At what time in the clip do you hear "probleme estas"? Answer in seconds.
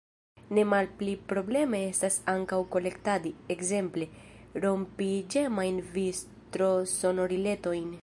1.33-2.17